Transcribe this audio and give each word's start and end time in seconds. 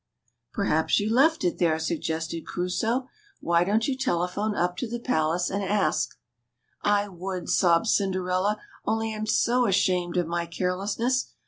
Perhaps 0.51 0.99
you 0.99 1.13
left 1.13 1.43
it 1.43 1.59
there/' 1.59 1.77
suggested 1.79 2.47
Crusoe. 2.47 3.07
^^Why 3.43 3.63
don't 3.63 3.87
you 3.87 3.95
telephone 3.95 4.55
up 4.55 4.75
to 4.77 4.87
the 4.87 4.97
palace 4.99 5.51
and 5.51 5.61
ask?" 5.63 6.17
^*^1 6.85 7.17
would," 7.19 7.47
sobbed 7.49 7.85
Cinderella, 7.85 8.59
only 8.83 9.13
I'm 9.13 9.27
so 9.27 9.67
ashamed 9.67 10.17
of 10.17 10.25
my 10.25 10.47
carelessness. 10.47 11.31